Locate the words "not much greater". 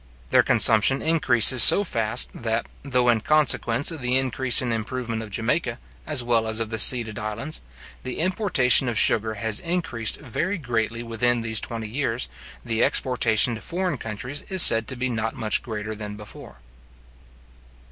15.07-15.93